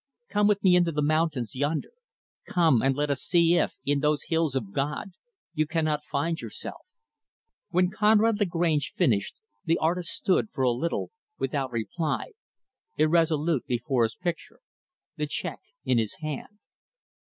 Come 0.29 0.47
with 0.47 0.63
me 0.63 0.75
into 0.75 0.91
the 0.91 1.03
mountains, 1.03 1.53
yonder. 1.53 1.91
Come, 2.47 2.81
and 2.81 2.95
let 2.95 3.11
us 3.11 3.21
see 3.21 3.53
if, 3.57 3.73
in 3.85 3.99
those 3.99 4.23
hills 4.29 4.55
of 4.55 4.71
God, 4.73 5.11
you 5.53 5.67
cannot 5.67 6.03
find 6.05 6.41
yourself." 6.41 6.81
When 7.69 7.91
Conrad 7.91 8.39
Lagrange 8.39 8.93
finished, 8.95 9.35
the 9.63 9.77
artist 9.77 10.09
stood, 10.09 10.49
for 10.53 10.63
a 10.63 10.71
little, 10.71 11.11
without 11.37 11.71
reply 11.71 12.31
irresolute, 12.97 13.67
before 13.67 14.01
his 14.01 14.15
picture 14.15 14.61
the 15.17 15.27
check 15.27 15.59
in 15.85 15.99
his 15.99 16.15
hand. 16.15 16.57